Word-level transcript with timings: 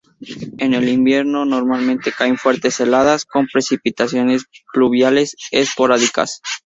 En 0.57 0.73
el 0.73 0.89
invierno 0.89 1.45
normalmente 1.45 2.11
caen 2.11 2.35
fuertes 2.35 2.79
heladas, 2.79 3.23
con 3.23 3.45
precipitaciones 3.45 4.45
pluviales 4.73 5.35
esporádicas. 5.51 6.41